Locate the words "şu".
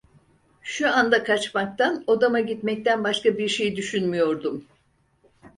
0.61-0.89